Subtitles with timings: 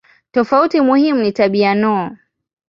[0.31, 2.17] Tofauti muhimu ni tabia no.